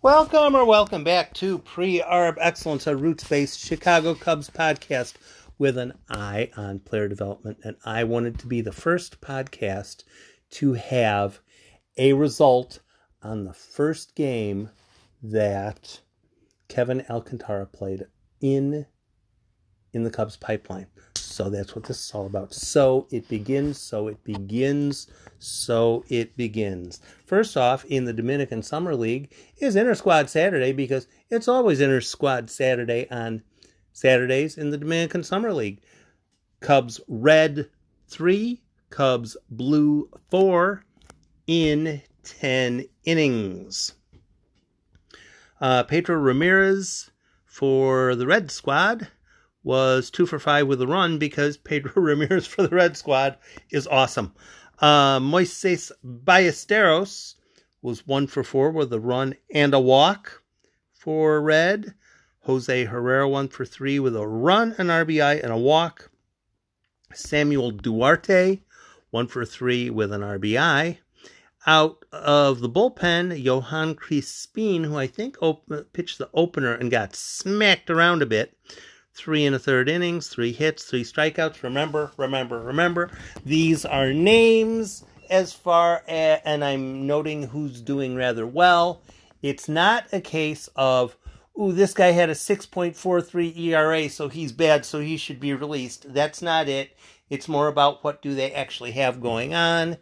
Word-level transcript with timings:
Welcome 0.00 0.54
or 0.54 0.64
welcome 0.64 1.02
back 1.02 1.34
to 1.34 1.58
Pre 1.58 2.00
Arb 2.00 2.36
Excellence, 2.38 2.86
a 2.86 2.94
roots 2.96 3.24
based 3.26 3.58
Chicago 3.58 4.14
Cubs 4.14 4.48
podcast 4.48 5.14
with 5.58 5.76
an 5.76 5.92
eye 6.08 6.52
on 6.56 6.78
player 6.78 7.08
development. 7.08 7.58
And 7.64 7.76
I 7.84 8.04
wanted 8.04 8.38
to 8.38 8.46
be 8.46 8.60
the 8.60 8.70
first 8.70 9.20
podcast 9.20 10.04
to 10.50 10.74
have 10.74 11.40
a 11.96 12.12
result 12.12 12.78
on 13.24 13.42
the 13.42 13.52
first 13.52 14.14
game 14.14 14.70
that 15.20 16.00
Kevin 16.68 17.04
Alcantara 17.10 17.66
played 17.66 18.06
in 18.40 18.86
in 19.92 20.04
the 20.04 20.10
Cubs 20.10 20.36
pipeline. 20.36 20.86
So 21.38 21.48
that's 21.48 21.76
what 21.76 21.84
this 21.84 22.04
is 22.04 22.10
all 22.12 22.26
about. 22.26 22.52
So 22.52 23.06
it 23.12 23.28
begins, 23.28 23.78
so 23.78 24.08
it 24.08 24.24
begins, 24.24 25.06
so 25.38 26.02
it 26.08 26.36
begins. 26.36 27.00
First 27.26 27.56
off, 27.56 27.84
in 27.84 28.06
the 28.06 28.12
Dominican 28.12 28.60
Summer 28.60 28.96
League 28.96 29.32
is 29.58 29.76
Inter 29.76 29.94
Squad 29.94 30.28
Saturday 30.28 30.72
because 30.72 31.06
it's 31.30 31.46
always 31.46 31.80
Inter 31.80 32.00
Squad 32.00 32.50
Saturday 32.50 33.08
on 33.08 33.44
Saturdays 33.92 34.58
in 34.58 34.70
the 34.70 34.78
Dominican 34.78 35.22
Summer 35.22 35.52
League. 35.52 35.80
Cubs 36.58 37.00
red 37.06 37.70
3, 38.08 38.60
Cubs 38.90 39.36
blue 39.48 40.10
4 40.32 40.82
in 41.46 42.02
10 42.24 42.84
innings. 43.04 43.92
Uh, 45.60 45.84
Pedro 45.84 46.16
Ramirez 46.16 47.12
for 47.46 48.16
the 48.16 48.26
Red 48.26 48.50
Squad 48.50 49.06
was 49.68 50.08
two 50.08 50.24
for 50.24 50.38
five 50.38 50.66
with 50.66 50.80
a 50.80 50.86
run 50.86 51.18
because 51.18 51.56
Pedro 51.68 51.92
Ramirez 52.02 52.46
for 52.46 52.62
the 52.62 52.74
Red 52.74 52.96
Squad 52.96 53.36
is 53.70 53.86
awesome. 53.86 54.34
Uh, 54.78 55.20
Moises 55.20 55.92
Ballesteros 56.02 57.34
was 57.82 58.06
one 58.06 58.26
for 58.28 58.42
four 58.42 58.70
with 58.70 58.90
a 58.94 58.98
run 58.98 59.34
and 59.52 59.74
a 59.74 59.78
walk 59.78 60.42
for 60.94 61.42
Red. 61.42 61.94
Jose 62.44 62.86
Herrera 62.86 63.28
one 63.28 63.48
for 63.48 63.66
three 63.66 63.98
with 63.98 64.16
a 64.16 64.26
run, 64.26 64.74
an 64.78 64.86
RBI, 64.86 65.42
and 65.42 65.52
a 65.52 65.58
walk. 65.58 66.10
Samuel 67.12 67.72
Duarte 67.72 68.62
one 69.10 69.26
for 69.26 69.44
three 69.44 69.90
with 69.90 70.14
an 70.14 70.22
RBI. 70.22 70.96
Out 71.66 72.06
of 72.10 72.60
the 72.60 72.70
bullpen, 72.70 73.42
Johan 73.42 73.96
Crispin, 73.96 74.84
who 74.84 74.96
I 74.96 75.06
think 75.06 75.36
op- 75.42 75.70
pitched 75.92 76.16
the 76.16 76.30
opener 76.32 76.72
and 76.72 76.90
got 76.90 77.14
smacked 77.14 77.90
around 77.90 78.22
a 78.22 78.26
bit, 78.26 78.56
three 79.18 79.44
and 79.44 79.56
a 79.56 79.58
third 79.58 79.88
innings, 79.88 80.28
three 80.28 80.52
hits, 80.52 80.84
three 80.84 81.04
strikeouts. 81.04 81.62
Remember, 81.62 82.12
remember, 82.16 82.60
remember, 82.62 83.10
these 83.44 83.84
are 83.84 84.12
names 84.12 85.04
as 85.28 85.52
far 85.52 86.02
as, 86.06 86.40
and 86.44 86.64
I'm 86.64 87.06
noting 87.06 87.42
who's 87.42 87.80
doing 87.80 88.14
rather 88.14 88.46
well. 88.46 89.02
It's 89.42 89.68
not 89.68 90.06
a 90.12 90.20
case 90.20 90.68
of, 90.76 91.16
ooh, 91.60 91.72
this 91.72 91.94
guy 91.94 92.12
had 92.12 92.30
a 92.30 92.34
6.43 92.34 93.58
ERA, 93.58 94.08
so 94.08 94.28
he's 94.28 94.52
bad, 94.52 94.84
so 94.84 95.00
he 95.00 95.16
should 95.16 95.40
be 95.40 95.52
released. 95.52 96.12
That's 96.12 96.40
not 96.40 96.68
it. 96.68 96.96
It's 97.28 97.48
more 97.48 97.68
about 97.68 98.02
what 98.02 98.22
do 98.22 98.34
they 98.34 98.52
actually 98.52 98.92
have 98.92 99.20
going 99.20 99.54
on. 99.54 99.96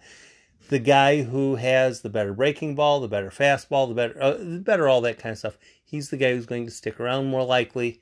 The 0.69 0.78
guy 0.78 1.23
who 1.23 1.56
has 1.56 2.01
the 2.01 2.11
better 2.11 2.33
breaking 2.33 2.75
ball, 2.75 3.01
the 3.01 3.08
better 3.08 3.30
fastball, 3.30 3.89
the 3.89 3.95
better, 3.95 4.23
uh, 4.23 4.33
the 4.33 4.61
better 4.64 4.89
all 4.89 5.01
that 5.03 5.19
kind 5.19 5.33
of 5.33 5.39
stuff. 5.39 5.58
He's 5.84 6.11
the 6.11 6.17
guy 6.17 6.33
who's 6.33 6.47
going 6.47 6.67
to 6.67 6.73
stick 6.73 6.98
around 6.98 7.27
more 7.27 7.45
likely 7.45 8.01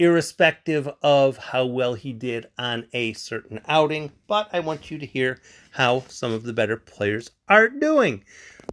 irrespective 0.00 0.88
of 1.02 1.36
how 1.36 1.66
well 1.66 1.92
he 1.92 2.12
did 2.14 2.48
on 2.58 2.86
a 2.94 3.12
certain 3.12 3.60
outing. 3.68 4.10
But 4.26 4.48
I 4.50 4.60
want 4.60 4.90
you 4.90 4.98
to 4.98 5.04
hear 5.04 5.38
how 5.72 6.04
some 6.08 6.32
of 6.32 6.42
the 6.42 6.54
better 6.54 6.78
players 6.78 7.30
are 7.48 7.68
doing. 7.68 8.24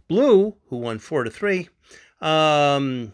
Blue, 0.08 0.56
who 0.68 0.78
won 0.78 0.98
four 0.98 1.24
to 1.24 1.30
three. 1.30 1.68
Um, 2.22 3.12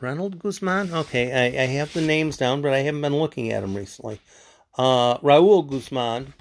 Ronald 0.00 0.40
Guzman. 0.40 0.92
Okay, 0.92 1.32
I, 1.32 1.62
I 1.62 1.66
have 1.66 1.92
the 1.92 2.02
names 2.02 2.36
down, 2.36 2.62
but 2.62 2.74
I 2.74 2.78
haven't 2.80 3.00
been 3.00 3.16
looking 3.16 3.52
at 3.52 3.60
them 3.60 3.76
recently. 3.76 4.20
Uh, 4.76 5.18
Raul 5.18 5.68
Guzman 5.68 6.34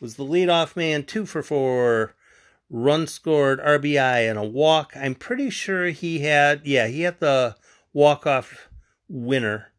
was 0.00 0.16
the 0.16 0.24
leadoff 0.24 0.74
man, 0.74 1.04
two 1.04 1.24
for 1.24 1.42
four, 1.42 2.16
run 2.68 3.06
scored, 3.06 3.60
RBI, 3.60 4.28
and 4.28 4.38
a 4.38 4.44
walk. 4.44 4.92
I'm 4.96 5.14
pretty 5.14 5.50
sure 5.50 5.86
he 5.86 6.20
had, 6.20 6.66
yeah, 6.66 6.88
he 6.88 7.02
had 7.02 7.20
the 7.20 7.54
walk 7.92 8.26
off 8.26 8.68
winner 9.08 9.69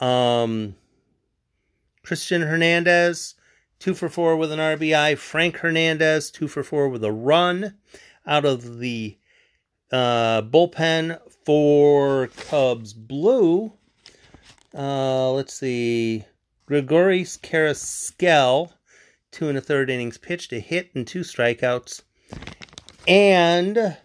um, 0.00 0.74
Cristian 2.04 2.48
Hernandez, 2.48 3.34
two 3.78 3.94
for 3.94 4.08
four 4.08 4.36
with 4.36 4.52
an 4.52 4.58
RBI. 4.58 5.16
Frank 5.18 5.58
Hernandez, 5.58 6.30
two 6.30 6.48
for 6.48 6.62
four 6.62 6.88
with 6.88 7.04
a 7.04 7.12
run 7.12 7.76
out 8.26 8.44
of 8.44 8.78
the 8.78 9.16
uh, 9.90 10.42
bullpen 10.42 11.18
for 11.44 12.28
Cubs 12.48 12.92
Blue. 12.92 13.72
Uh, 14.74 15.32
let's 15.32 15.54
see. 15.54 16.24
Gregoris 16.68 17.40
Carrasquel, 17.40 18.72
two 19.30 19.48
and 19.48 19.56
a 19.56 19.60
third 19.60 19.88
innings 19.88 20.18
pitched, 20.18 20.52
a 20.52 20.60
hit 20.60 20.90
and 20.94 21.06
two 21.06 21.20
strikeouts. 21.20 22.02
And 23.06 23.96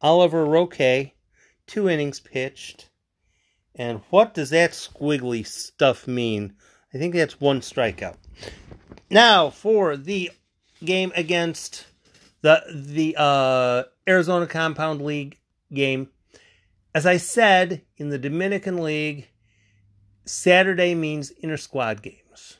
Oliver 0.00 0.44
Roque, 0.44 1.12
two 1.66 1.88
innings 1.88 2.20
pitched, 2.20 2.88
and 3.74 4.00
what 4.10 4.34
does 4.34 4.50
that 4.50 4.72
squiggly 4.72 5.46
stuff 5.46 6.06
mean? 6.06 6.54
I 6.92 6.98
think 6.98 7.14
that's 7.14 7.40
one 7.40 7.60
strikeout. 7.60 8.16
Now 9.10 9.50
for 9.50 9.96
the 9.96 10.30
game 10.84 11.12
against 11.16 11.86
the 12.42 12.62
the 12.72 13.16
uh, 13.18 13.84
Arizona 14.08 14.46
Compound 14.46 15.02
League 15.02 15.38
game. 15.72 16.08
As 16.94 17.06
I 17.06 17.16
said 17.16 17.82
in 17.96 18.10
the 18.10 18.18
Dominican 18.18 18.82
League, 18.82 19.28
Saturday 20.24 20.94
means 20.94 21.30
inter 21.30 21.56
squad 21.56 22.02
games. 22.02 22.58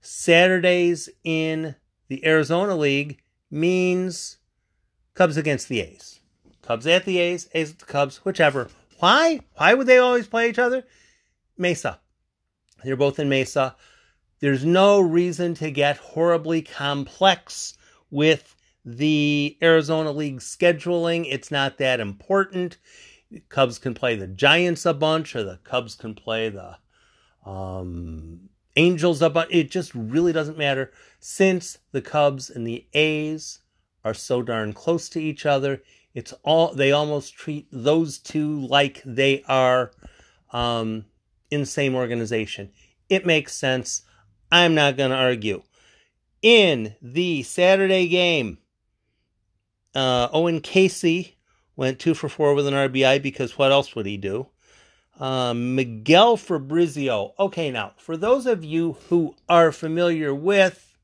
Saturdays 0.00 1.08
in 1.24 1.76
the 2.08 2.24
Arizona 2.26 2.76
League 2.76 3.20
means 3.50 4.38
Cubs 5.14 5.36
against 5.36 5.68
the 5.68 5.80
A's. 5.80 6.20
Cubs 6.62 6.86
at 6.86 7.04
the 7.04 7.18
A's, 7.18 7.48
A's 7.54 7.72
at 7.72 7.78
the 7.78 7.84
Cubs, 7.84 8.18
whichever. 8.24 8.68
Why? 8.98 9.40
Why 9.54 9.74
would 9.74 9.86
they 9.86 9.98
always 9.98 10.26
play 10.26 10.48
each 10.48 10.58
other? 10.58 10.84
Mesa. 11.56 12.00
They're 12.84 12.96
both 12.96 13.18
in 13.18 13.28
Mesa. 13.28 13.76
There's 14.40 14.64
no 14.64 15.00
reason 15.00 15.54
to 15.54 15.70
get 15.70 15.96
horribly 15.96 16.62
complex 16.62 17.76
with 18.10 18.54
the 18.84 19.56
Arizona 19.62 20.12
League 20.12 20.40
scheduling. 20.40 21.26
It's 21.28 21.50
not 21.50 21.78
that 21.78 22.00
important. 22.00 22.78
Cubs 23.48 23.78
can 23.78 23.94
play 23.94 24.14
the 24.14 24.28
Giants 24.28 24.86
a 24.86 24.94
bunch, 24.94 25.34
or 25.34 25.42
the 25.42 25.58
Cubs 25.64 25.94
can 25.94 26.14
play 26.14 26.48
the 26.48 26.76
um, 27.44 28.48
Angels 28.76 29.22
a 29.22 29.30
bunch. 29.30 29.48
It 29.50 29.70
just 29.70 29.94
really 29.94 30.32
doesn't 30.32 30.58
matter 30.58 30.92
since 31.18 31.78
the 31.92 32.02
Cubs 32.02 32.50
and 32.50 32.66
the 32.66 32.86
A's 32.92 33.60
are 34.04 34.14
so 34.14 34.42
darn 34.42 34.72
close 34.72 35.08
to 35.10 35.20
each 35.20 35.46
other. 35.46 35.82
It's 36.16 36.32
all 36.42 36.72
they 36.72 36.92
almost 36.92 37.36
treat 37.36 37.68
those 37.70 38.16
two 38.16 38.66
like 38.68 39.02
they 39.04 39.42
are 39.46 39.90
um, 40.50 41.04
in 41.50 41.60
the 41.60 41.66
same 41.66 41.94
organization. 41.94 42.70
It 43.10 43.26
makes 43.26 43.54
sense. 43.54 44.00
I'm 44.50 44.74
not 44.74 44.96
going 44.96 45.10
to 45.10 45.16
argue. 45.16 45.62
In 46.40 46.94
the 47.02 47.42
Saturday 47.42 48.08
game, 48.08 48.56
uh, 49.94 50.28
Owen 50.32 50.62
Caissie 50.62 51.34
went 51.76 51.98
two 51.98 52.14
for 52.14 52.30
four 52.30 52.54
with 52.54 52.66
an 52.66 52.72
RBI 52.72 53.22
because 53.22 53.58
what 53.58 53.70
else 53.70 53.94
would 53.94 54.06
he 54.06 54.16
do? 54.16 54.46
Uh, 55.20 55.52
Miguel 55.52 56.38
Fabrizio. 56.38 57.34
Okay, 57.38 57.70
now, 57.70 57.92
for 57.98 58.16
those 58.16 58.46
of 58.46 58.64
you 58.64 58.96
who 59.10 59.36
are 59.50 59.70
familiar 59.70 60.34
with 60.34 60.96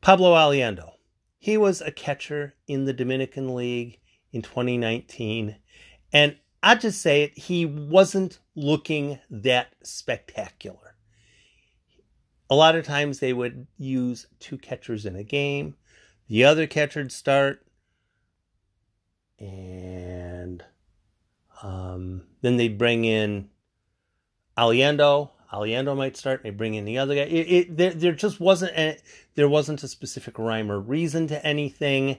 Pablo 0.00 0.34
Aliendo, 0.34 0.95
he 1.38 1.56
was 1.56 1.80
a 1.80 1.90
catcher 1.90 2.54
in 2.66 2.84
the 2.84 2.92
Dominican 2.92 3.54
League 3.54 4.00
in 4.32 4.42
2019. 4.42 5.56
And 6.12 6.36
I 6.62 6.74
just 6.74 7.00
say 7.00 7.22
it, 7.22 7.38
he 7.38 7.64
wasn't 7.64 8.40
looking 8.54 9.18
that 9.30 9.74
spectacular. 9.82 10.96
A 12.48 12.54
lot 12.54 12.76
of 12.76 12.84
times 12.84 13.18
they 13.18 13.32
would 13.32 13.66
use 13.76 14.26
two 14.40 14.58
catchers 14.58 15.04
in 15.04 15.16
a 15.16 15.24
game. 15.24 15.76
The 16.28 16.44
other 16.44 16.66
catcher'd 16.66 17.12
start, 17.12 17.64
and 19.38 20.64
um, 21.62 22.22
then 22.42 22.56
they'd 22.56 22.78
bring 22.78 23.04
in 23.04 23.48
Aliendo, 24.58 25.30
Aliendo 25.52 25.96
might 25.96 26.16
start. 26.16 26.42
They 26.42 26.50
bring 26.50 26.74
in 26.74 26.84
the 26.84 26.98
other 26.98 27.14
guy. 27.14 27.22
It, 27.22 27.52
it 27.52 27.76
there, 27.76 27.92
there 27.92 28.12
just 28.12 28.40
wasn't 28.40 28.76
a, 28.76 28.98
there 29.34 29.48
wasn't 29.48 29.82
a 29.82 29.88
specific 29.88 30.38
rhyme 30.38 30.70
or 30.70 30.80
reason 30.80 31.26
to 31.28 31.44
anything, 31.46 32.18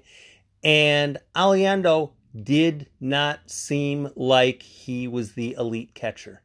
and 0.63 1.17
Aliendo 1.35 2.11
did 2.43 2.89
not 2.99 3.49
seem 3.49 4.09
like 4.15 4.61
he 4.61 5.07
was 5.07 5.33
the 5.33 5.55
elite 5.57 5.93
catcher. 5.93 6.41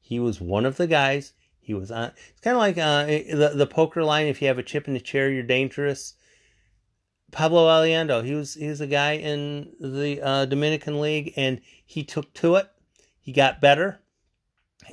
He 0.00 0.18
was 0.18 0.40
one 0.40 0.66
of 0.66 0.76
the 0.76 0.86
guys. 0.86 1.32
He 1.60 1.74
was 1.74 1.90
on. 1.90 2.12
It's 2.30 2.40
kind 2.40 2.56
of 2.56 2.60
like 2.60 2.78
uh, 2.78 3.06
the 3.06 3.52
the 3.54 3.66
poker 3.66 4.02
line. 4.02 4.26
If 4.26 4.42
you 4.42 4.48
have 4.48 4.58
a 4.58 4.62
chip 4.62 4.88
in 4.88 4.94
the 4.94 5.00
chair, 5.00 5.30
you're 5.30 5.42
dangerous. 5.42 6.14
Pablo 7.30 7.68
Aliendo, 7.68 8.24
he 8.24 8.34
was 8.34 8.54
he 8.54 8.66
was 8.66 8.80
a 8.80 8.86
guy 8.86 9.12
in 9.12 9.72
the 9.78 10.20
uh, 10.20 10.44
Dominican 10.46 11.00
League, 11.00 11.32
and 11.36 11.60
he 11.84 12.02
took 12.02 12.32
to 12.34 12.56
it. 12.56 12.68
He 13.20 13.32
got 13.32 13.60
better, 13.60 13.99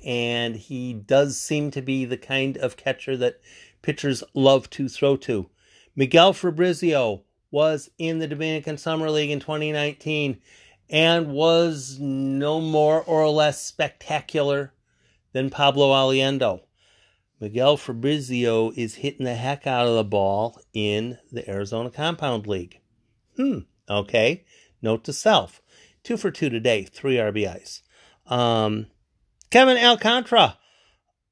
and 0.03 0.55
he 0.55 0.93
does 0.93 1.39
seem 1.39 1.71
to 1.71 1.81
be 1.81 2.05
the 2.05 2.17
kind 2.17 2.57
of 2.57 2.77
catcher 2.77 3.17
that 3.17 3.39
pitchers 3.81 4.23
love 4.33 4.69
to 4.71 4.89
throw 4.89 5.15
to. 5.17 5.49
Miguel 5.95 6.33
Fabrizio 6.33 7.23
was 7.51 7.89
in 7.97 8.19
the 8.19 8.27
Dominican 8.27 8.77
Summer 8.77 9.09
League 9.09 9.31
in 9.31 9.39
2019 9.39 10.39
and 10.89 11.27
was 11.27 11.97
no 11.99 12.61
more 12.61 13.01
or 13.01 13.29
less 13.29 13.61
spectacular 13.61 14.73
than 15.33 15.49
Pablo 15.49 15.91
Aliendo. 15.91 16.61
Miguel 17.39 17.77
Fabrizio 17.77 18.71
is 18.75 18.95
hitting 18.95 19.25
the 19.25 19.35
heck 19.35 19.67
out 19.67 19.87
of 19.87 19.95
the 19.95 20.03
ball 20.03 20.59
in 20.73 21.17
the 21.31 21.47
Arizona 21.49 21.89
Compound 21.89 22.47
League. 22.47 22.79
Hmm, 23.35 23.59
okay. 23.89 24.43
Note 24.81 25.03
to 25.03 25.13
self 25.13 25.61
two 26.07 26.15
for 26.17 26.31
two 26.31 26.49
today, 26.49 26.83
three 26.83 27.15
RBIs. 27.15 27.81
Um, 28.27 28.87
Kevin 29.49 29.77
Alcantara, 29.77 30.57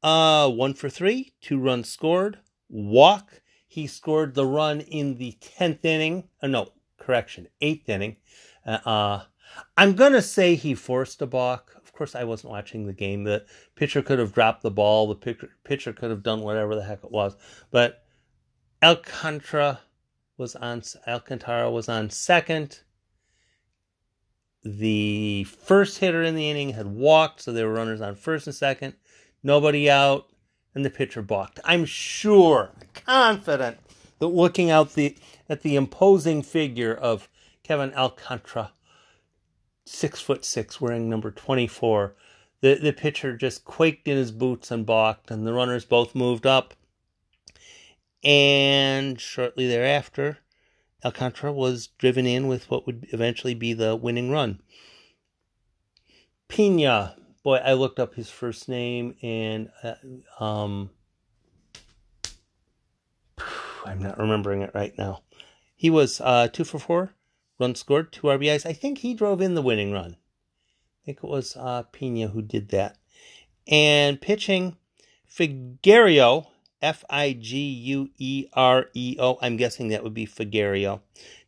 uh, 0.01 0.50
one 0.50 0.73
for 0.73 0.89
three, 0.89 1.33
two 1.41 1.59
runs 1.59 1.89
scored, 1.89 2.39
walk. 2.69 3.41
He 3.67 3.88
scored 3.88 4.35
the 4.35 4.45
run 4.45 4.79
in 4.79 5.17
the 5.17 5.38
10th 5.41 5.83
inning. 5.83 6.29
Uh, 6.41 6.47
no, 6.47 6.69
correction, 6.97 7.47
eighth 7.59 7.89
inning. 7.89 8.17
Uh, 8.65 8.79
uh 8.85 9.23
I'm 9.77 9.95
going 9.95 10.13
to 10.13 10.21
say 10.21 10.56
he 10.56 10.75
forced 10.75 11.21
a 11.21 11.27
balk. 11.27 11.75
Of 11.75 11.94
course, 11.94 12.15
I 12.15 12.23
wasn't 12.23 12.51
watching 12.51 12.85
the 12.85 12.94
game. 12.94 13.23
The 13.23 13.45
pitcher 13.75 14.01
could 14.01 14.19
have 14.19 14.33
dropped 14.33 14.63
the 14.63 14.71
ball. 14.71 15.07
The 15.07 15.15
pitcher, 15.15 15.50
pitcher 15.63 15.94
could 15.94 16.09
have 16.09 16.23
done 16.23 16.41
whatever 16.41 16.75
the 16.75 16.83
heck 16.83 17.03
it 17.03 17.11
was. 17.11 17.35
But 17.71 18.03
Alcantara 18.83 19.81
was 20.38 20.56
on 20.56 20.83
Alcantara 21.07 21.71
was 21.71 21.88
on 21.88 22.09
second. 22.09 22.81
The 24.65 25.44
first 25.44 26.00
hitter 26.00 26.23
in 26.23 26.33
the 26.33 26.50
inning 26.50 26.71
had 26.71 26.88
walked, 26.88 27.41
so 27.41 27.53
there 27.53 27.67
were 27.67 27.75
runners 27.75 28.01
on 28.01 28.15
first 28.15 28.47
and 28.47 28.56
second. 28.56 28.95
Nobody 29.44 29.89
out, 29.89 30.27
and 30.73 30.83
the 30.83 30.89
pitcher 30.89 31.21
balked. 31.21 31.59
I'm 31.63 31.85
sure, 31.85 32.71
confident 32.95 33.77
that 34.17 34.27
looking 34.27 34.71
out 34.71 34.94
the 34.94 35.15
at 35.47 35.62
the 35.62 35.75
imposing 35.75 36.41
figure 36.41 36.95
of 36.95 37.29
Kevin 37.62 37.94
Alcantara 37.94 38.71
six 39.85 40.19
foot 40.19 40.44
six, 40.44 40.81
wearing 40.81 41.09
number 41.09 41.29
24. 41.29 42.15
The, 42.61 42.75
the 42.75 42.94
pitcher 42.94 43.38
just 43.38 43.65
quaked 43.65 44.07
in 44.07 44.18
his 44.18 44.31
boots 44.31 44.71
and 44.71 44.85
balked, 44.85 45.29
and 45.29 45.45
the 45.45 45.53
runners 45.53 45.85
both 45.85 46.15
moved 46.15 46.45
up. 46.45 46.73
And 48.23 49.21
shortly 49.21 49.68
thereafter, 49.68 50.39
Alcantara 51.06 51.54
was 51.54 51.88
driven 52.00 52.25
in 52.25 52.48
with 52.48 52.69
what 52.72 52.88
would 52.88 53.06
eventually 53.12 53.54
be 53.54 53.74
the 53.74 53.96
winning 53.96 54.31
run. 54.31 54.60
Pina, 56.48 57.16
boy, 57.44 57.57
I 57.57 57.74
looked 57.74 58.00
up 58.00 58.16
his 58.16 58.31
first 58.31 58.68
name 58.68 59.16
and 59.22 59.69
uh, 59.84 60.44
um, 60.44 60.90
I'm 63.86 64.02
not 64.02 64.18
remembering 64.18 64.63
it 64.63 64.72
right 64.74 64.98
now. 64.98 65.22
He 65.75 65.92
was 65.92 66.19
uh, 66.22 66.48
two 66.48 66.63
for 66.63 66.80
four, 66.80 67.13
Run 67.60 67.75
scored, 67.75 68.12
two 68.12 68.28
RBIs. 68.28 68.66
I 68.66 68.74
think 68.74 68.98
he 68.98 69.13
drove 69.13 69.42
in 69.42 69.54
the 69.54 69.62
winning 69.62 69.92
run. 69.92 70.16
I 70.16 71.06
think 71.06 71.19
it 71.19 71.30
was 71.30 71.56
uh, 71.56 71.84
Pina 71.92 72.28
who 72.30 72.42
did 72.42 72.69
that. 72.69 72.98
And 73.68 74.19
pitching, 74.19 74.78
Figueroa, 75.25 76.48
F 76.81 77.04
I 77.10 77.33
G 77.33 77.57
U 77.60 78.10
E 78.18 78.48
R 78.54 78.88
E 78.94 79.18
O. 79.19 79.38
I'm 79.42 79.57
guessing 79.57 79.89
that 79.89 80.04
would 80.04 80.13
be 80.13 80.25
Figueroa. 80.25 81.01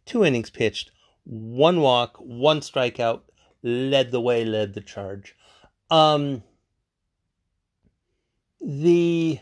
Two 0.05 0.23
innings 0.23 0.49
pitched, 0.49 0.91
one 1.23 1.81
walk, 1.81 2.17
one 2.17 2.61
strikeout, 2.61 3.21
led 3.61 4.11
the 4.11 4.21
way, 4.21 4.45
led 4.45 4.73
the 4.73 4.81
charge. 4.81 5.35
Um, 5.89 6.43
the 8.61 9.39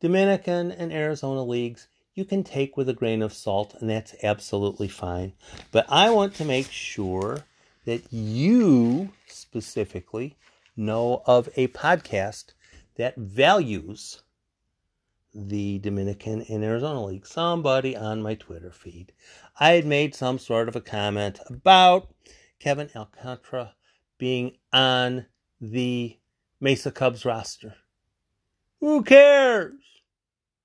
Dominican 0.00 0.72
and 0.72 0.92
Arizona 0.92 1.42
leagues 1.42 1.88
you 2.14 2.24
can 2.24 2.44
take 2.44 2.76
with 2.76 2.88
a 2.88 2.94
grain 2.94 3.22
of 3.22 3.32
salt, 3.32 3.74
and 3.80 3.88
that's 3.88 4.14
absolutely 4.22 4.88
fine. 4.88 5.32
But 5.70 5.86
I 5.88 6.10
want 6.10 6.34
to 6.36 6.44
make 6.44 6.70
sure 6.70 7.44
that 7.84 8.12
you 8.12 9.12
specifically 9.26 10.36
know 10.76 11.22
of 11.26 11.48
a 11.56 11.68
podcast 11.68 12.52
that 12.96 13.16
values 13.16 14.22
the 15.34 15.78
Dominican 15.78 16.42
and 16.48 16.64
Arizona 16.64 17.04
League. 17.04 17.26
Somebody 17.26 17.96
on 17.96 18.22
my 18.22 18.34
Twitter 18.34 18.70
feed. 18.70 19.12
I 19.58 19.72
had 19.72 19.86
made 19.86 20.14
some 20.14 20.38
sort 20.38 20.68
of 20.68 20.76
a 20.76 20.80
comment 20.80 21.38
about 21.48 22.12
Kevin 22.58 22.90
Alcantara 22.94 23.74
being 24.18 24.56
on 24.72 25.26
the 25.60 26.18
Mesa 26.60 26.90
Cubs 26.90 27.24
roster. 27.24 27.74
Who 28.80 29.02
cares? 29.02 29.74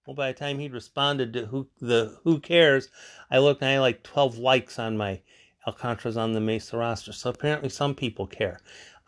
Well, 0.05 0.15
by 0.15 0.31
the 0.31 0.37
time 0.37 0.59
he'd 0.59 0.73
responded 0.73 1.33
to 1.33 1.45
who 1.47 1.67
the 1.79 2.19
who 2.23 2.39
cares, 2.39 2.89
I 3.31 3.39
looked 3.39 3.61
and 3.61 3.69
I 3.69 3.73
had 3.73 3.79
like 3.79 4.03
12 4.03 4.37
likes 4.37 4.77
on 4.77 4.97
my 4.97 5.21
Alcantara's 5.67 6.17
on 6.17 6.33
the 6.33 6.39
Mesa 6.39 6.77
roster. 6.77 7.11
So 7.11 7.31
apparently 7.31 7.69
some 7.69 7.95
people 7.95 8.27
care. 8.27 8.59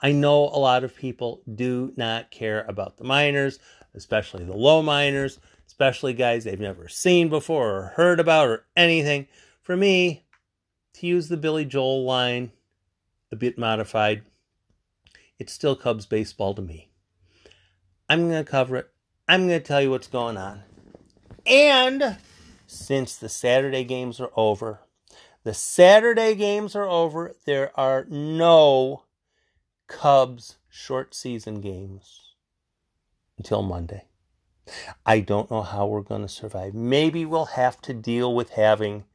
I 0.01 0.11
know 0.11 0.43
a 0.43 0.59
lot 0.59 0.83
of 0.83 0.95
people 0.95 1.41
do 1.55 1.93
not 1.97 2.31
care 2.31 2.65
about 2.67 2.97
the 2.97 3.03
minors, 3.03 3.59
especially 3.97 4.45
the 4.45 4.55
low 4.55 4.81
minors, 4.81 5.39
especially 5.65 6.13
guys 6.13 6.43
they've 6.43 6.59
never 6.59 6.87
seen 6.87 7.27
before 7.27 7.75
or 7.75 7.93
heard 7.95 8.19
about 8.19 8.47
or 8.47 8.65
anything. 8.75 9.27
For 9.61 9.75
me, 9.75 10.23
to 10.93 11.07
use 11.07 11.27
the 11.27 11.37
Billy 11.37 11.65
Joel 11.65 12.05
line, 12.05 12.51
a 13.31 13.35
bit 13.35 13.57
modified, 13.57 14.21
it's 15.37 15.51
still 15.51 15.75
Cubs 15.75 16.05
baseball 16.05 16.53
to 16.55 16.61
me. 16.61 16.89
I'm 18.09 18.29
going 18.29 18.43
to 18.43 18.49
cover 18.49 18.77
it. 18.77 18.89
I'm 19.27 19.47
going 19.47 19.59
to 19.59 19.65
tell 19.65 19.81
you 19.81 19.91
what's 19.91 20.07
going 20.07 20.37
on. 20.37 20.63
And 21.45 22.17
since 22.65 23.15
the 23.15 23.29
Saturday 23.29 23.83
games 23.83 24.19
are 24.19 24.31
over, 24.35 24.79
the 25.43 25.53
Saturday 25.53 26.35
games 26.35 26.75
are 26.75 26.87
over, 26.87 27.35
there 27.45 27.77
are 27.77 28.05
no 28.09 29.03
Cubs 29.87 30.57
short 30.69 31.15
season 31.15 31.61
games 31.61 32.26
until 33.37 33.61
Monday. 33.61 34.05
I 35.05 35.19
don't 35.19 35.49
know 35.49 35.61
how 35.61 35.87
we're 35.87 36.01
going 36.01 36.21
to 36.21 36.27
survive. 36.27 36.73
Maybe 36.73 37.25
we'll 37.25 37.45
have 37.45 37.81
to 37.81 37.93
deal 37.93 38.33
with 38.35 38.51
having 38.51 39.05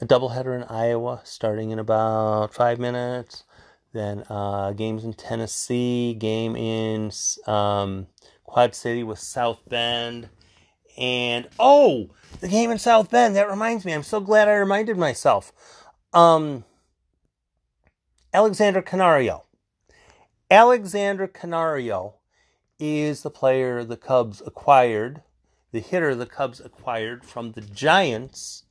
a 0.00 0.06
doubleheader 0.06 0.54
in 0.54 0.64
Iowa 0.64 1.22
starting 1.24 1.70
in 1.70 1.78
about 1.78 2.52
five 2.52 2.78
minutes. 2.78 3.44
Then 3.92 4.24
uh, 4.28 4.72
games 4.72 5.04
in 5.04 5.14
Tennessee, 5.14 6.14
game 6.14 6.54
in 6.54 7.10
um, 7.46 8.08
Quad 8.44 8.74
City 8.74 9.02
with 9.02 9.18
South 9.18 9.62
Bend. 9.68 10.28
And 10.98 11.48
oh, 11.58 12.10
the 12.40 12.48
game 12.48 12.70
in 12.70 12.78
South 12.78 13.10
Bend. 13.10 13.36
That 13.36 13.48
reminds 13.48 13.84
me. 13.84 13.92
I'm 13.92 14.02
so 14.02 14.20
glad 14.20 14.48
I 14.48 14.54
reminded 14.54 14.98
myself. 14.98 15.52
Um, 16.12 16.64
Alexander 18.34 18.82
Canario. 18.82 19.45
Alexander 20.50 21.26
Canario 21.26 22.14
is 22.78 23.22
the 23.22 23.30
player 23.30 23.82
the 23.82 23.96
Cubs 23.96 24.40
acquired, 24.46 25.22
the 25.72 25.80
hitter 25.80 26.14
the 26.14 26.26
Cubs 26.26 26.60
acquired 26.60 27.24
from 27.24 27.52
the 27.52 27.60
Giants 27.60 28.62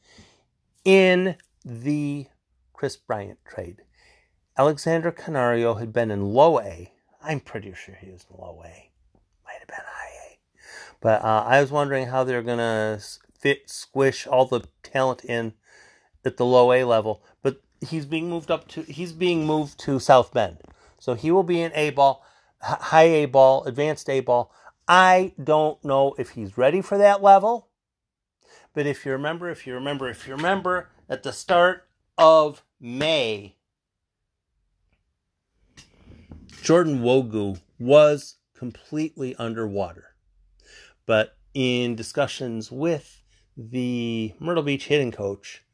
in 0.85 1.35
the 1.65 2.27
Kris 2.71 2.95
Bryant 2.95 3.39
trade. 3.45 3.81
Alexander 4.57 5.11
Canario 5.11 5.73
had 5.73 5.91
been 5.91 6.11
in 6.11 6.33
low 6.33 6.61
A. 6.61 6.93
I'm 7.21 7.41
pretty 7.41 7.73
sure 7.73 7.95
he 7.99 8.09
was 8.09 8.25
in 8.29 8.37
low 8.37 8.61
A. 8.63 8.91
Might 9.45 9.59
have 9.59 9.67
been 9.67 9.77
high 9.85 10.31
A. 10.31 10.39
But 11.01 11.23
uh, 11.23 11.43
I 11.45 11.59
was 11.59 11.71
wondering 11.71 12.07
how 12.07 12.23
they're 12.23 12.41
going 12.41 12.59
to 12.59 13.01
fit, 13.37 13.69
squish 13.69 14.25
all 14.25 14.45
the 14.45 14.61
talent 14.81 15.25
in 15.25 15.53
at 16.23 16.37
the 16.37 16.45
low 16.45 16.71
A 16.71 16.85
level. 16.85 17.21
But 17.43 17.61
he's 17.81 18.05
being 18.05 18.29
moved 18.29 18.49
up 18.49 18.69
to, 18.69 18.83
he's 18.83 19.11
being 19.11 19.45
moved 19.45 19.77
to 19.81 19.99
South 19.99 20.33
Bend. 20.33 20.59
So 21.05 21.13
he 21.13 21.29
will 21.29 21.43
be 21.43 21.61
in 21.61 21.71
A 21.75 21.91
ball, 21.91 22.25
high 22.59 23.03
A 23.03 23.25
ball, 23.27 23.63
advanced 23.65 24.09
A 24.09 24.21
ball. 24.21 24.51
I 24.87 25.33
don't 25.41 25.85
know 25.85 26.15
if 26.17 26.31
he's 26.31 26.57
ready 26.57 26.81
for 26.81 26.97
that 26.97 27.21
level. 27.21 27.67
But 28.73 28.87
if 28.87 29.05
you 29.05 29.11
remember, 29.11 29.47
if 29.51 29.67
you 29.67 29.75
remember, 29.75 30.09
if 30.09 30.27
you 30.27 30.35
remember, 30.35 30.89
at 31.07 31.21
the 31.21 31.31
start 31.31 31.87
of 32.17 32.63
May, 32.79 33.55
Jordan 36.63 37.01
Nwogu 37.03 37.61
was 37.77 38.37
completely 38.57 39.35
underwater. 39.35 40.15
But 41.05 41.37
in 41.53 41.95
discussions 41.95 42.71
with 42.71 43.21
the 43.55 44.33
Myrtle 44.39 44.63
Beach 44.63 44.87
hitting 44.87 45.11
coach, 45.11 45.64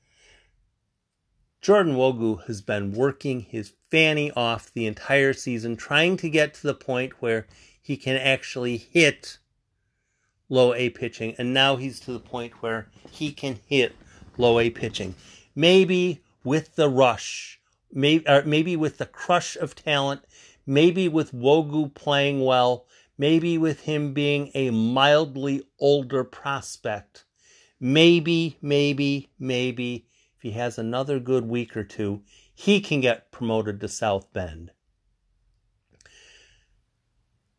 Jordan 1.62 1.94
Nwogu 1.94 2.44
has 2.48 2.60
been 2.60 2.92
working 2.92 3.42
his 3.42 3.74
fanny 3.92 4.32
off 4.32 4.74
the 4.74 4.88
entire 4.88 5.32
season, 5.32 5.78
trying 5.78 6.18
to 6.18 6.28
get 6.28 6.56
to 6.56 6.64
the 6.64 6.74
point 6.74 7.22
where 7.22 7.46
he 7.80 7.98
can 7.98 8.16
actually 8.16 8.78
hit 8.78 9.38
low 10.50 10.74
A 10.74 10.90
pitching, 10.90 11.36
and 11.38 11.54
now 11.54 11.76
he's 11.76 12.00
to 12.00 12.14
the 12.14 12.20
point 12.20 12.64
where 12.64 12.88
he 13.12 13.32
can 13.32 13.60
hit 13.68 13.96
low 14.40 14.60
A 14.60 14.72
pitching. 14.72 15.14
Maybe 15.54 16.24
with 16.44 16.76
the 16.76 16.90
rush, 16.90 17.60
maybe 17.92 18.26
maybe 18.44 18.76
with 18.76 18.98
the 18.98 19.06
crush 19.06 19.56
of 19.56 19.76
talent, 19.76 20.22
maybe 20.66 21.08
with 21.08 21.32
Nwogu 21.32 21.94
playing 21.94 22.44
well, 22.44 22.88
maybe 23.20 23.60
with 23.60 23.82
him 23.82 24.14
being 24.14 24.50
a 24.56 24.72
mildly 24.72 25.62
older 25.80 26.24
prospect. 26.24 27.26
Maybe, 27.80 28.58
maybe, 28.64 29.30
maybe 29.38 30.08
if 30.42 30.44
he 30.44 30.58
has 30.58 30.80
another 30.80 31.20
good 31.20 31.48
week 31.48 31.78
or 31.78 31.84
two, 31.84 32.24
he 32.56 32.82
can 32.82 33.00
get 33.00 33.32
promoted 33.32 33.80
to 33.80 33.88
South 33.88 34.34
Bend. 34.34 34.72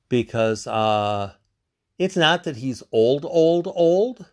Because 0.08 0.66
uh 0.66 1.34
it's 1.96 2.16
not 2.16 2.42
that 2.42 2.56
he's 2.56 2.82
old, 2.90 3.24
old, 3.24 3.68
old, 3.72 4.26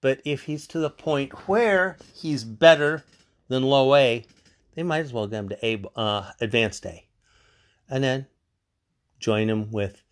but 0.00 0.22
if 0.24 0.44
he's 0.44 0.66
to 0.68 0.78
the 0.78 0.88
point 0.88 1.46
where 1.46 1.98
he's 2.14 2.42
better 2.42 3.04
than 3.48 3.64
low 3.64 3.94
A, 3.96 4.24
they 4.74 4.82
might 4.82 5.00
as 5.00 5.12
well 5.12 5.26
get 5.26 5.40
him 5.40 5.48
to 5.50 5.66
A, 5.66 5.84
uh, 5.94 6.30
advanced 6.40 6.86
A. 6.86 7.06
And 7.90 8.02
then 8.02 8.26
join 9.20 9.50
him 9.50 9.70
with 9.70 10.02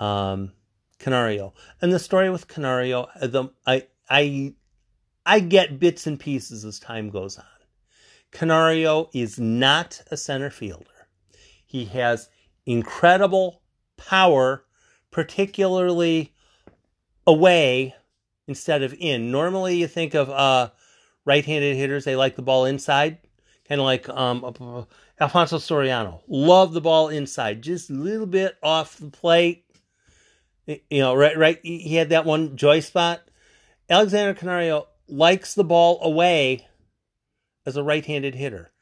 um, 0.00 0.52
Canario. 0.98 1.52
And 1.82 1.92
the 1.92 1.98
story 1.98 2.30
with 2.30 2.48
Canario, 2.48 3.08
the, 3.20 3.50
I, 3.66 3.88
I, 4.08 4.54
I 5.28 5.40
get 5.40 5.78
bits 5.78 6.06
and 6.06 6.18
pieces 6.18 6.64
as 6.64 6.80
time 6.80 7.10
goes 7.10 7.36
on. 7.36 7.44
Canario 8.30 9.10
is 9.12 9.38
not 9.38 10.00
a 10.10 10.16
center 10.16 10.48
fielder. 10.48 10.86
He 11.66 11.84
has 11.84 12.30
incredible 12.64 13.60
power 13.98 14.64
particularly 15.10 16.32
away 17.26 17.94
instead 18.46 18.82
of 18.82 18.94
in. 18.98 19.30
Normally, 19.30 19.76
you 19.76 19.86
think 19.86 20.14
of 20.14 20.30
uh, 20.30 20.70
right-handed 21.26 21.76
hitters; 21.76 22.06
they 22.06 22.16
like 22.16 22.34
the 22.34 22.42
ball 22.42 22.64
inside, 22.64 23.18
kind 23.68 23.82
of 23.82 23.84
like 23.84 24.08
um, 24.08 24.86
Alfonso 25.20 25.58
Soriano. 25.58 26.22
Love 26.26 26.72
the 26.72 26.80
ball 26.80 27.10
inside, 27.10 27.60
just 27.60 27.90
a 27.90 27.94
little 27.94 28.26
bit 28.26 28.56
off 28.62 28.96
the 28.96 29.10
plate. 29.10 29.66
You 30.66 31.00
know, 31.00 31.14
right, 31.14 31.36
right. 31.36 31.58
He 31.62 31.96
had 31.96 32.08
that 32.10 32.24
one 32.24 32.56
joy 32.56 32.80
spot. 32.80 33.20
Alexander 33.90 34.32
Canario 34.32 34.86
likes 35.08 35.54
the 35.54 35.64
ball 35.64 35.98
away 36.02 36.66
as 37.66 37.76
a 37.76 37.82
right-handed 37.82 38.34
hitter, 38.34 38.72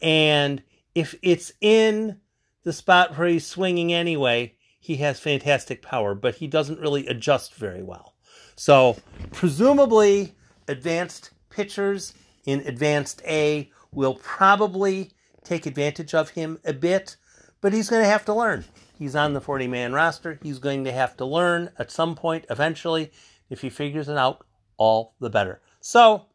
and 0.00 0.62
if 0.94 1.14
it's 1.22 1.52
in 1.60 2.20
the 2.64 2.72
spot 2.72 3.16
where 3.16 3.28
he's 3.28 3.46
swinging 3.46 3.92
anyway, 3.92 4.54
he 4.78 4.96
has 4.96 5.20
fantastic 5.20 5.82
power, 5.82 6.14
but 6.14 6.36
he 6.36 6.46
doesn't 6.46 6.80
really 6.80 7.06
adjust 7.06 7.54
very 7.54 7.82
well. 7.82 8.14
So, 8.56 8.96
presumably, 9.32 10.34
advanced 10.68 11.30
pitchers 11.50 12.14
in 12.44 12.60
advanced 12.60 13.22
A 13.26 13.70
will 13.92 14.14
probably 14.14 15.12
take 15.44 15.66
advantage 15.66 16.14
of 16.14 16.30
him 16.30 16.58
a 16.64 16.72
bit, 16.72 17.16
but 17.60 17.72
he's 17.72 17.88
going 17.88 18.02
to 18.02 18.08
have 18.08 18.24
to 18.26 18.34
learn. 18.34 18.64
He's 18.98 19.16
on 19.16 19.32
the 19.32 19.40
40 19.40 19.68
man 19.68 19.92
roster. 19.92 20.38
He's 20.42 20.58
going 20.58 20.84
to 20.84 20.92
have 20.92 21.16
to 21.16 21.24
learn 21.24 21.70
at 21.78 21.90
some 21.90 22.14
point 22.14 22.44
eventually. 22.50 23.10
If 23.50 23.60
he 23.60 23.70
figures 23.70 24.08
it 24.08 24.16
out, 24.16 24.46
all 24.82 25.14
the 25.20 25.30
better. 25.30 25.60
So, 25.80 26.26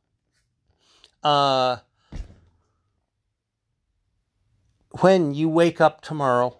uh, 1.22 1.78
when 5.02 5.34
you 5.34 5.50
wake 5.50 5.82
up 5.82 6.00
tomorrow 6.00 6.58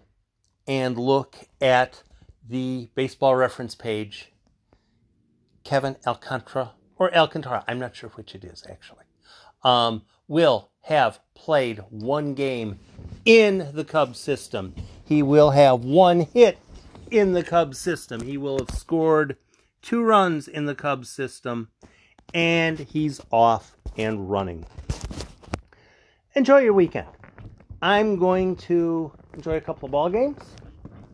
and 0.66 0.98
look 0.98 1.36
at 1.62 2.02
the 2.46 2.90
baseball 2.94 3.34
reference 3.36 3.74
page, 3.74 4.32
Kevin 5.64 5.96
Alcantara, 6.06 6.72
or 6.96 7.14
Alcantara, 7.16 7.64
I'm 7.66 7.78
not 7.78 7.96
sure 7.96 8.10
which 8.10 8.34
it 8.34 8.44
is 8.44 8.64
actually, 8.68 9.04
um, 9.62 10.02
will 10.26 10.68
have 10.82 11.20
played 11.34 11.78
one 11.88 12.34
game 12.34 12.78
in 13.24 13.70
the 13.72 13.84
Cubs 13.84 14.20
system. 14.20 14.74
He 15.02 15.22
will 15.22 15.52
have 15.52 15.84
one 15.84 16.20
hit 16.20 16.58
in 17.10 17.32
the 17.32 17.42
Cubs 17.42 17.78
system. 17.78 18.20
He 18.20 18.36
will 18.36 18.58
have 18.58 18.76
scored 18.76 19.38
two 19.82 20.02
runs 20.02 20.48
in 20.48 20.66
the 20.66 20.74
Cubs 20.74 21.08
system, 21.08 21.70
and 22.34 22.78
he's 22.78 23.20
off 23.30 23.76
and 23.96 24.30
running. 24.30 24.66
Enjoy 26.34 26.58
your 26.58 26.72
weekend. 26.72 27.08
I'm 27.80 28.18
going 28.18 28.56
to 28.56 29.12
enjoy 29.34 29.56
a 29.56 29.60
couple 29.60 29.86
of 29.86 29.92
ball 29.92 30.10
games. 30.10 30.42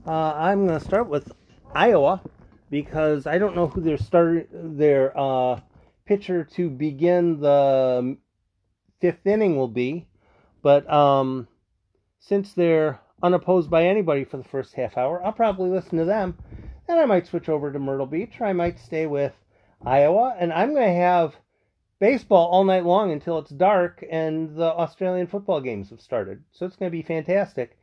Uh, 0.07 0.35
I'm 0.35 0.67
going 0.67 0.79
to 0.79 0.85
start 0.85 1.09
with 1.09 1.33
Iowa 1.75 2.21
because 2.71 3.27
I 3.27 3.39
don't 3.39 3.55
know 3.55 3.69
who 3.69 3.81
their 3.81 3.99
start 3.99 4.49
their 4.53 5.19
uh, 5.19 5.61
pitcher 6.07 6.45
to 6.55 6.69
begin 6.69 7.41
the 7.41 8.17
fifth 9.01 9.27
inning 9.27 9.57
will 9.57 9.69
be, 9.69 10.07
but 10.63 10.91
um, 10.93 11.49
since 12.19 12.53
they're 12.53 13.01
unopposed 13.23 13.71
by 13.71 13.85
anybody 13.85 14.25
for 14.25 14.37
the 14.37 14.45
first 14.45 14.75
half 14.75 14.97
hour, 14.97 15.25
I'll 15.25 15.33
probably 15.33 15.71
listen 15.71 15.99
to 15.99 16.05
them. 16.05 16.37
And 16.89 16.99
I 16.99 17.07
might 17.07 17.27
switch 17.27 17.49
over 17.49 17.73
to 17.73 17.79
Myrtle 17.79 18.07
Beach, 18.07 18.41
or 18.41 18.47
I 18.47 18.53
might 18.53 18.79
stay 18.79 19.07
with 19.07 19.33
Iowa, 19.85 20.35
and 20.39 20.53
I'm 20.53 20.75
going 20.75 20.87
to 20.87 21.01
have 21.01 21.37
baseball 21.99 22.49
all 22.49 22.65
night 22.65 22.85
long 22.85 23.13
until 23.13 23.39
it's 23.39 23.51
dark 23.51 24.05
and 24.11 24.57
the 24.57 24.65
Australian 24.65 25.27
football 25.27 25.61
games 25.61 25.91
have 25.91 26.01
started. 26.01 26.43
So 26.53 26.67
it's 26.67 26.77
going 26.77 26.91
to 26.91 26.97
be 26.97 27.03
fantastic. 27.03 27.79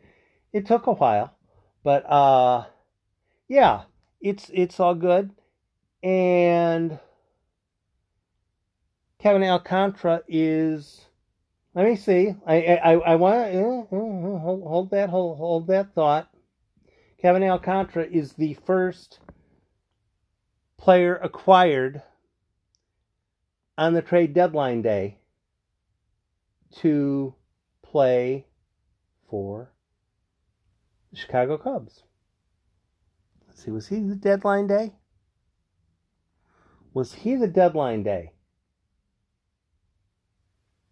It 0.54 0.66
took 0.66 0.86
a 0.88 0.94
while. 0.94 1.36
But 1.84 2.10
uh 2.10 2.66
yeah, 3.48 3.84
it's 4.22 4.50
it's 4.54 4.80
all 4.80 4.96
good. 4.96 5.32
And 6.04 7.00
Kevin 9.20 9.44
Alcantara 9.44 10.22
is 10.28 11.06
let 11.74 11.86
me 11.86 11.96
see. 11.96 12.36
I 12.46 12.78
I 12.78 12.92
I 12.94 13.16
want 13.16 13.36
to 13.36 13.48
eh, 13.48 13.60
eh, 13.60 13.96
eh, 13.96 14.40
hold, 14.40 14.64
hold 14.64 14.92
that 14.92 15.10
hold 15.10 15.38
hold 15.38 15.68
that 15.68 15.94
thought. 15.96 16.31
Kevin 17.22 17.44
Alcantara 17.44 18.06
is 18.06 18.34
the 18.34 18.56
first 18.66 19.20
player 20.78 21.18
acquired 21.18 22.02
on 23.78 23.94
the 23.94 24.02
trade 24.02 24.34
deadline 24.34 24.82
day 24.82 25.20
to 26.78 27.36
play 27.84 28.48
for 29.30 29.72
the 31.12 31.18
Chicago 31.18 31.60
Cubs. 31.60 32.02
Let's 33.48 33.64
see, 33.64 33.72
was 33.72 33.88
he 33.90 34.00
the 34.00 34.16
deadline 34.16 34.66
day? 34.66 34.96
Was 36.92 37.14
he 37.14 37.36
the 37.36 37.48
deadline 37.48 38.02
day? 38.02 38.34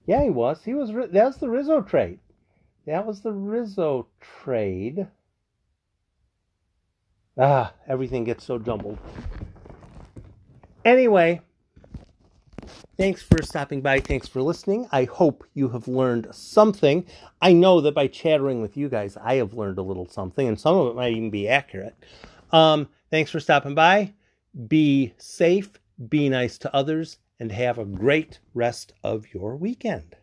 Yeah, 0.06 0.24
he 0.24 0.30
was. 0.30 0.64
He 0.64 0.76
was. 0.76 0.92
That 0.92 1.12
was 1.12 1.38
the 1.38 1.50
Rizzo 1.50 1.82
trade. 1.82 2.20
That 2.86 3.06
was 3.06 3.22
the 3.22 3.34
Rizzo 3.34 4.08
trade. 4.20 5.08
Ah, 7.40 7.74
everything 7.88 8.26
gets 8.26 8.44
so 8.44 8.60
jumbled. 8.60 8.98
Anyway, 10.84 11.42
Thanks 13.00 13.22
for 13.22 13.42
stopping 13.42 13.80
by. 13.80 14.02
Thanks 14.02 14.28
for 14.28 14.42
listening. 14.42 14.86
I 14.92 15.06
hope 15.06 15.46
you 15.54 15.70
have 15.70 15.88
learned 15.88 16.28
something. 16.36 17.06
I 17.42 17.54
know 17.54 17.80
that 17.80 17.96
by 17.96 18.08
chattering 18.08 18.62
with 18.62 18.76
you 18.76 18.90
guys, 18.90 19.16
I 19.16 19.36
have 19.36 19.54
learned 19.54 19.78
a 19.78 19.82
little 19.82 20.06
something, 20.10 20.46
and 20.46 20.60
some 20.60 20.76
of 20.76 20.88
it 20.88 20.96
might 20.98 21.14
even 21.14 21.30
be 21.30 21.48
accurate. 21.48 21.96
Um, 22.52 22.90
thanks 23.10 23.32
for 23.32 23.40
stopping 23.40 23.74
by. 23.74 24.16
Be 24.68 25.14
safe, 25.18 25.80
be 26.10 26.28
nice 26.28 26.58
to 26.58 26.76
others, 26.76 27.20
and 27.40 27.54
have 27.54 27.78
a 27.78 27.86
great 27.86 28.40
rest 28.54 28.92
of 29.02 29.34
your 29.34 29.56
weekend. 29.56 30.18